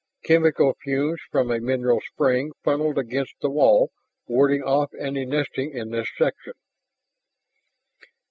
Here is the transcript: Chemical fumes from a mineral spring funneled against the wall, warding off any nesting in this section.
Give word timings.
Chemical 0.23 0.73
fumes 0.81 1.19
from 1.31 1.51
a 1.51 1.59
mineral 1.59 2.01
spring 2.03 2.53
funneled 2.63 2.97
against 2.97 3.35
the 3.39 3.51
wall, 3.51 3.91
warding 4.25 4.63
off 4.63 4.89
any 4.99 5.25
nesting 5.25 5.69
in 5.73 5.91
this 5.91 6.09
section. 6.17 6.53